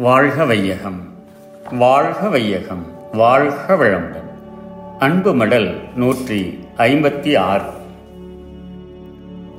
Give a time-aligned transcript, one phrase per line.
[0.00, 1.00] வாழ்க வையகம்
[1.70, 4.28] வாழ்க வையகம் வாழ்க வளமுடன்.
[4.98, 7.62] அன்பு மடல் நூற்றி ஐம்பத்தி ஆறு.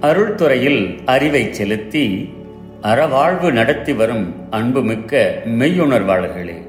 [0.00, 2.34] அருள்துறையில் அறிவை செலுத்தி
[2.82, 6.66] அறவாழ்வு நடத்தி வரும் அன்புமிக்க மெய்யுணர்வாளர்களே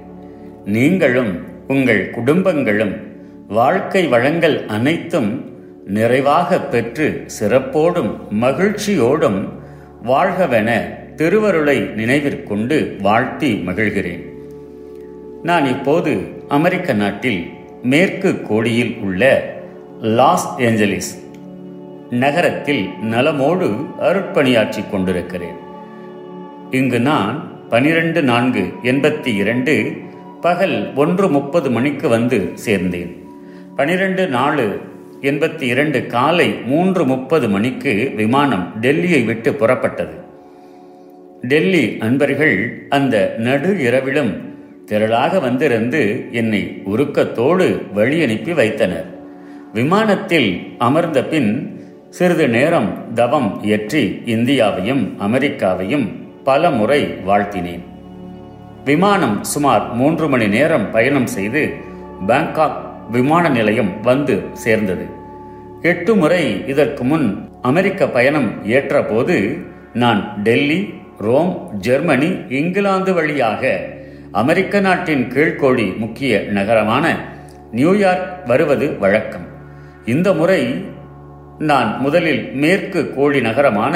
[0.66, 2.96] நீங்களும் உங்கள் குடும்பங்களும்
[3.48, 5.46] வாழ்க்கை வளங்கள் அனைத்தும்
[5.86, 9.50] நிறைவாக பெற்று சிறப்போடும் மகிழ்ச்சியோடும்
[10.04, 14.22] வாழ்கவென திருவருளை நினைவிற்கொண்டு வாழ்த்தி மகிழ்கிறேன்.
[15.44, 16.18] நான் இப்போது
[16.48, 17.50] அமெரிக்க நாட்டில்
[17.84, 19.54] மேற்கு கோடியில் உள்ள
[20.02, 21.12] லாஸ் ஏஞ்சலிஸ்
[22.10, 23.68] நகரத்தில் நலமோடு
[24.00, 25.60] அருட்பணியாற்றி கொண்டிருக்கிறேன்.
[26.72, 29.94] இங்கு நான் பனிரெண்டு நான்கு எண்பத்தி இரண்டு
[30.42, 33.12] பகல் ஒன்று முப்பது மணிக்கு வந்து சேர்ந்தேன்.
[33.76, 34.80] பனிரெண்டு நாலு
[35.22, 40.30] எண்பத்தி இரண்டு காலை மூன்று முப்பது மணிக்கு விமானம் டெல்லியை விட்டு புறப்பட்டது.
[41.42, 44.32] டெல்லி அன்பர்கள் அந்த நடு இரவிலும்
[44.86, 49.06] திரளாக வந்திருந்து என்னை உருக்கத்தோடு வழி அனுப்பி வைத்தனர்.
[49.74, 56.08] விமானத்தில் அமர்ந்த பின் சிறிது நேரம் தவம் இயற்றி இந்தியாவையும் அமெரிக்காவையும்
[56.44, 57.84] பல முறை வாழ்த்தினேன்.
[58.86, 61.74] விமானம் சுமார் மூன்று மணி நேரம் பயணம் செய்து
[62.28, 62.78] பேங்காக்
[63.12, 65.06] விமான நிலையம் வந்து சேர்ந்தது.
[65.82, 73.80] எட்டு முறை இதற்கு முன் அமெரிக்க பயணம் ஏற்றபோது நான் டெல்லி ரோம் ஜெர்மனி இங்கிலாந்து வழியாக
[74.32, 77.06] அமெரிக்க நாட்டின் கீழ்கோடி முக்கிய நகரமான
[77.72, 79.46] நியூயார்க் வருவது வழக்கம்.
[80.06, 80.62] இந்த முறை
[81.60, 83.96] நான் முதலில் மேற்கு கோழி நகரமான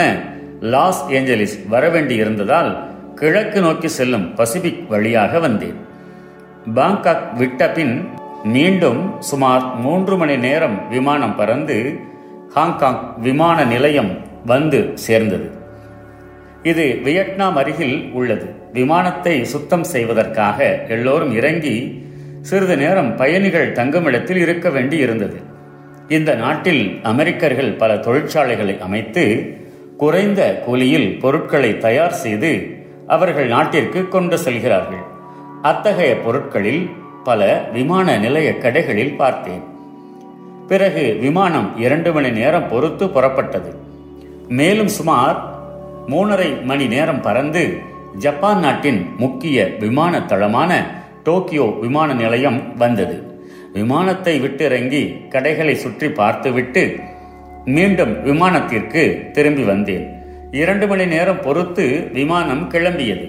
[0.74, 2.72] லாஸ் ஏஞ்சலிஸ் வரவேண்டியிருந்ததால்
[3.16, 5.78] கிழக்கு நோக்கி செல்லும் பசிபிக் வழியாக வந்தேன்.
[6.76, 7.96] பாங்காக் விட்ட பின்
[8.44, 11.78] மீண்டும் சுமார் மூன்று மணி நேரம் விமானம் பறந்து
[12.50, 14.12] ஹாங்காங் விமான நிலையம்
[14.46, 15.48] வந்து சேர்ந்தது.
[16.72, 18.46] இது வியட்நாம் அருகில் உள்ளது.
[18.74, 22.04] விமானத்தை சுத்தம் செய்வதற்காக எல்லோரும் இறங்கி
[22.42, 25.38] சிறிது நேரம் பயணிகள் தங்குமிடத்தில் இருக்க வேண்டி இருந்தது.
[26.08, 29.56] இந்த நாட்டில் அமெரிக்கர்கள் பல தொழிற்சாலைகளை அமைத்து
[29.98, 32.68] குறைந்த கூலியில் பொருட்களை தயார் செய்து
[33.08, 35.04] அவர்கள் நாட்டிற்கு கொண்டு செல்கிறார்கள்.
[35.62, 36.90] அத்தகைய பொருட்களில்
[37.24, 39.64] பல விமான நிலைய கடைகளில் பார்த்தேன்.
[40.68, 43.72] பிறகு விமானம் இரண்டு மணி நேரம் பொறுத்து புறப்பட்டது.
[44.48, 45.55] மேலும் சுமார்
[46.08, 47.64] மூணரை மணி நேரம் பறந்து
[48.18, 50.72] ஜப்பான் நாட்டின் முக்கிய விமான தளமான
[51.24, 53.16] டோக்கியோ விமான நிலையம் வந்தது.
[53.74, 56.84] விமானத்தை விட்டிறங்கி கடைகளை சுற்றி பார்த்துவிட்டு
[57.66, 60.06] மீண்டும் விமானத்திற்கு திரும்பி வந்தேன்.
[60.52, 63.26] இரண்டு மணி நேரம் பொறுத்து விமானம் கிளம்பியது.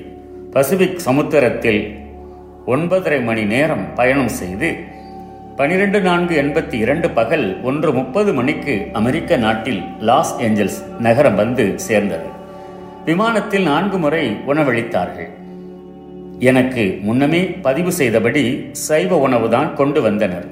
[0.51, 1.83] பசிபிக் சமுத்திரத்தில்
[2.67, 4.71] ஒன்பதரை மணி நேரம் பயணம் செய்து
[5.57, 12.27] பனிரெண்டு நான்கு எண்பத்தி இரண்டு பகல் ஒன்று முப்பது மணிக்கு அமெரிக்க நாட்டில் லாஸ் ஏஞ்சல்ஸ் நகரம் வந்து சேர்ந்தது.
[13.07, 15.29] விமானத்தில் நான்கு முறை உணவளித்தார்கள்.
[16.39, 20.47] எனக்கு முன்னமே பதிவு செய்தபடி சைவ உணவுதான் கொண்டு வந்தனர்.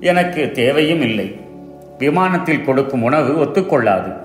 [0.00, 1.36] எனக்கு தேவையும் இல்லை.
[1.98, 4.16] விமானத்தில் கொடுக்கும் உணவு ஒத்துக்கொள்ளாது.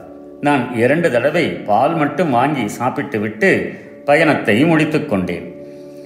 [0.42, 5.56] நான் இரண்டு தடவை பால் மட்டும் வாங்கி சாப்பிட்டுவிட்டு பயணத்தை முடித்துக் கொண்டேன்.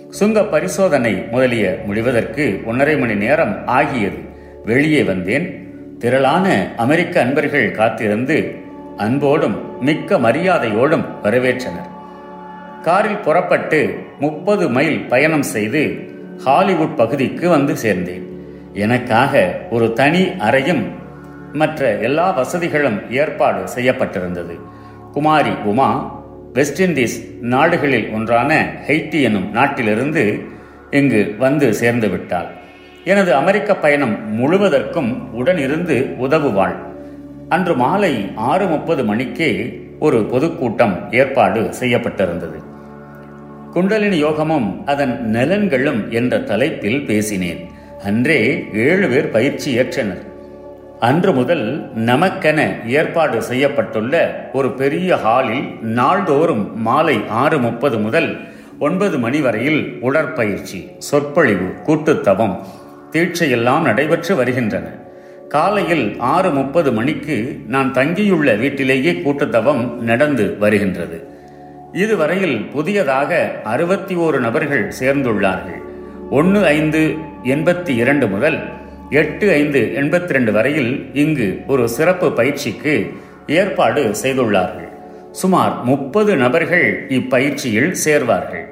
[0.10, 4.18] சுங்க பரிசோதனை முதலிய முடிவதற்கு ஒன்றரை மணி நேரம் ஆகியது.
[4.66, 5.68] வெளியே வந்தேன்.
[6.00, 8.59] திரளான அமெரிக்க அன்பர்கள் காத்திருந்து
[9.00, 11.90] அன்போடும் மிக்க மரியாதையோடும் வரவேற்றனர்.
[12.82, 13.80] காரில் புறப்பட்டு
[14.20, 15.82] முப்பது மைல் பயணம் செய்து
[16.38, 18.26] ஹாலிவுட் பகுதிக்கு வந்து சேர்ந்தேன்.
[18.74, 20.84] எனக்காக ஒரு தனி அறையும்
[21.54, 24.56] மற்ற எல்லா வசதிகளும் ஏற்பாடு செய்யப்பட்டிருந்தது.
[25.12, 25.90] குமாரி உமா
[26.54, 28.52] வெஸ்ட் இண்டீஸ் நாடுகளில் ஒன்றான
[28.88, 30.40] ஹெய்டி எனும் நாட்டிலிருந்து
[30.92, 32.50] இங்கு வந்து சேர்ந்து விட்டாள்.
[33.04, 36.76] எனது அமெரிக்க பயணம் முழுவதற்கும் உடனிருந்து உதவுவாள்.
[37.50, 42.60] அன்று மாலை ஆறு முப்பது மணிக்கே ஒரு பொதுக்கூட்டம் ஏற்பாடு செய்யப்பட்டிருந்தது.
[43.72, 47.70] குண்டலினி யோகமும் அதன் நலன்களும் என்ற தலைப்பில் பேசினேன்.
[48.04, 50.22] அன்றே ஏழு பேர் பயிற்சி ஏற்றனர்.
[51.00, 58.38] அன்று முதல் நமக்கென ஏற்பாடு செய்யப்பட்டுள்ள ஒரு பெரிய ஹாலில் நாள்தோறும் மாலை ஆறு முப்பது முதல்
[58.80, 62.58] ஒன்பது மணி வரையில் உடற்பயிற்சி சொற்பொழிவு கூட்டுத்தவம்
[63.12, 65.08] தீட்சையெல்லாம் நடைபெற்று வருகின்றன.
[65.54, 67.36] காலையில் ஆறு முப்பது மணிக்கு
[67.68, 71.18] நான் தங்கியுள்ள வீட்டிலேயே கூட்டத்தவம் நடந்து வருகின்றது.
[71.94, 75.80] இதுவரையில் புதியதாக அறுபத்தி ஓரு நபர்கள் சேர்ந்துள்ளார்கள்.
[76.30, 78.60] ஒன்று ஐந்து எண்பத்தி இரண்டு முதல்
[79.10, 83.14] எட்டு ஐந்து எண்பத்தி ரெண்டு வரையில் இங்கு ஒரு சிறப்பு பயிற்சிக்கு
[83.48, 84.90] ஏற்பாடு செய்துள்ளார்கள்.
[85.32, 88.66] சுமார் முப்பது நபர்கள் இப்பயிற்சியில் சேர்வார்கள்.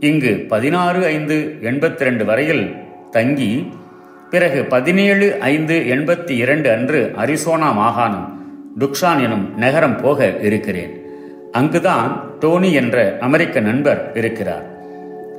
[0.00, 2.76] இங்கு பதினாறு ஐந்து எண்பத்தி ரெண்டு வரையில்
[3.10, 3.72] தங்கி
[4.30, 8.26] பிறகு பதினேழு ஐந்து எண்பத்தி இரண்டு அன்று அரிசோனா மாகாணம்
[8.78, 10.92] டுக்ஷான் எனும் நகரம் போக இருக்கிறேன்.
[11.52, 14.66] அங்குதான் டோனி என்ற அமெரிக்க நண்பர் இருக்கிறார்.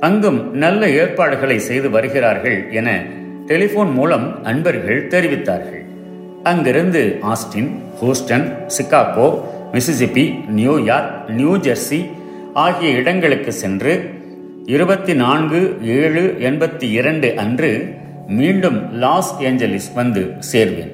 [0.00, 3.02] அங்கும் நல்ல ஏற்பாடுகளை செய்து வருகிறார்கள் என
[3.46, 5.84] டெலிபோன் மூலம் அன்பர்கள் தெரிவித்தார்கள்.
[6.42, 9.28] அங்கிருந்து Austin Houston Chicago
[9.72, 12.10] Mississippi New York New Jersey
[12.54, 14.10] ஆகிய இடங்களுக்கு சென்று
[14.66, 20.90] இருபத்தி நான்கு ஏழு எண்பத்தி இரண்டு அன்று மீண்டும் லாஸ் ஏஞ்சலிஸ் வந்து சேர்வேன்.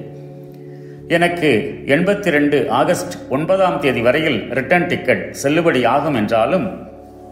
[1.07, 6.87] எனக்கு எண்பத்தி ரெண்டு ஆகஸ்ட் ஒன்பதாம் தேதி வரையில் ரிட்டர்ன் டிக்கெட் செல்லுபடி ஆகும் என்றாலும்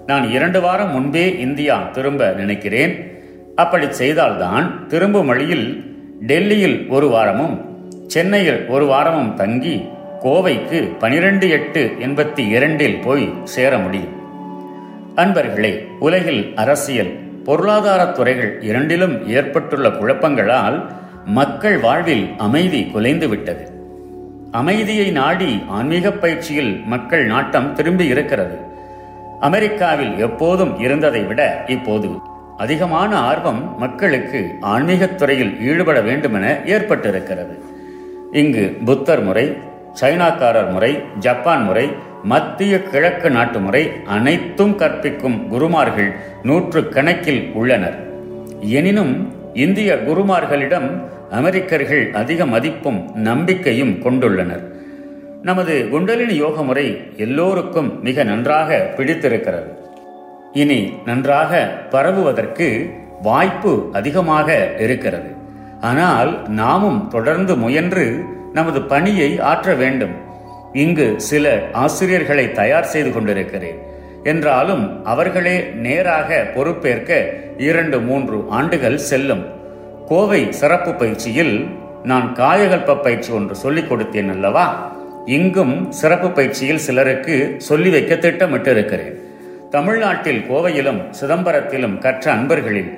[0.05, 3.11] நான் இரண்டு வாரம் முன்பே இந்தியா திரும்ப நினைக்கிறேன்.
[3.55, 9.85] அப்படி செய்தால்தான் திரும்பும் வழியில் டெல்லியில் ஒரு வாரமும் சென்னையில் ஒரு வாரமும் தங்கி
[10.23, 14.15] கோவைக்கு பனிரெண்டு எட்டு எண்பத்தி இரண்டில் போய் சேர முடியும்.
[15.15, 20.85] அன்பர்களே உலகில் அரசியல் பொருளாதார துறைகள் இரண்டிலும் ஏற்பட்டுள்ள குழப்பங்களால்
[21.25, 23.67] மக்கள் வாழ்வில் அமைதி குலைந்துவிட்டது.
[24.51, 28.57] அமைதியை நாடி ஆன்மீக பயிற்சியில் மக்கள் நாட்டம் திரும்பி இருக்கிறது.
[29.39, 32.09] அமெரிக்காவில் எப்போதும் இருந்ததை விட இப்போது
[32.57, 37.59] அதிகமான ஆர்வம் மக்களுக்கு ஆன்மீகத் துறையில் ஈடுபட வேண்டுமென ஏற்பட்டிருக்கிறது.
[38.31, 39.57] இங்கு புத்தர் முறை
[40.01, 41.91] சைனாக்காரர் முறை ஜப்பான் முறை
[42.24, 48.08] மத்திய கிழக்கு நாட்டு முறை அனைத்தும் கற்பிக்கும் குருமார்கள் நூற்று கணக்கில் உள்ளனர்.
[48.60, 54.64] எனினும் இந்திய குருமார்களிடம் அமெரிக்கர்கள் அதிக மதிப்பும் நம்பிக்கையும் கொண்டுள்ளனர்.
[55.44, 59.78] நமது குண்டலினி யோக முறை எல்லோருக்கும் மிக நன்றாக பிடித்திருக்கிறது.
[60.54, 62.90] இனி நன்றாக பரவுவதற்கு
[63.22, 65.36] வாய்ப்பு அதிகமாக இருக்கிறது.
[65.81, 68.24] ஆனால் நாமும் தொடர்ந்து முயன்று
[68.54, 70.26] நமது பணியை ஆற்ற வேண்டும்.
[70.74, 73.80] இங்கு சில ஆசிரியர்களை தயார் செய்து கொண்டிருக்கிறேன்.
[74.24, 79.46] என்றாலும் அவர்களே நேராக பொறுப்பேற்க இரண்டு மூன்று ஆண்டுகள் செல்லும்.
[80.06, 81.68] கோவை சிறப்பு பயிற்சியில்
[82.04, 84.96] நான் காயகல்ப பயிற்சி ஒன்று சொல்லிக் கொடுத்தேன் அல்லவா?
[85.25, 89.14] இங்கும் சிறப்பு பயிற்சியில் சிலருக்கு சொல்லி வைக்க திட்டமிட்டிருக்கிறேன்.
[89.69, 92.94] தமிழ்நாட்டில் கோவையிலும் சிதம்பரத்திலும் கற்ற அன்பர்களில்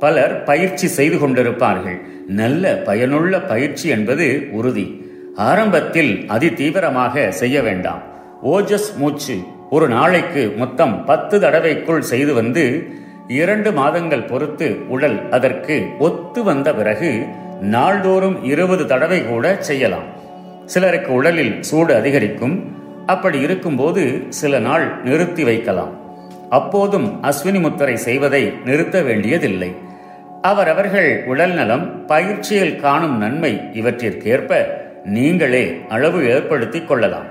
[0.00, 2.00] பலர் பயிற்சி செய்து கொண்டிருப்பார்கள்.
[2.26, 5.01] நல்ல பயனுள்ள பயிற்சி என்பது உறுதி.
[5.36, 8.02] ஆரம்பத்தில் அதி தீவிரமாக செய்ய வேண்டாம்.
[8.44, 9.36] ஓஜஸ் மூச்சு
[9.70, 12.86] ஒரு நாளைக்கு மொத்தம் பத்து தடவைக்குள் செய்து வந்து
[13.28, 17.26] இரண்டு மாதங்கள் பொறுத்து உடல் அதற்கு ஒத்து வந்த பிறகு
[17.60, 20.04] நாள்தோறும் இருபது தடவை கூட செய்யலாம்.
[20.66, 22.76] சிலருக்கு உடலில் சூடு அதிகரிக்கும்.
[23.06, 26.00] அப்படி இருக்கும்போது சில நாள் நிறுத்தி வைக்கலாம்.
[26.50, 29.74] அப்போதும் அஸ்வினி முத்தரை செய்வதை நிறுத்த வேண்டியதில்லை.
[30.42, 37.24] அவரவர்கள் உடல் நலம் பயிற்சியில் காணும் நன்மை இவற்றிற்கேற்ப நீங்களே அளவு ஏற்படுத்திக் கொள்ளலாம்.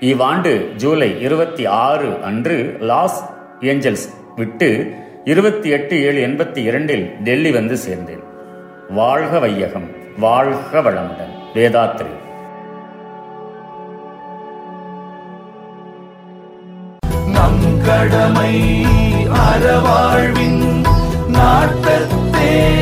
[0.00, 3.30] இவ்வாண்டு ஜூலை இருபத்தி ஆறு அன்று லாஸ்
[3.60, 8.22] ஏஞ்சல்ஸ் விட்டு இருபத்தி எட்டு ஏழு எண்பத்தி இரண்டில் டெல்லி வந்து சேர்ந்தேன்.
[8.88, 11.38] வாழ்க வையகம் வாழ்க வளமுடன்.
[11.54, 12.18] வேதாத்ரி.
[17.26, 18.84] நம் கடமை
[19.26, 20.84] அறவாழ்வின்
[21.28, 22.78] நாட்டத்தே.